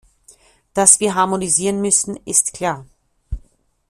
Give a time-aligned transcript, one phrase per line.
[0.73, 2.87] Dass wir harmonisieren müssen, ist klar.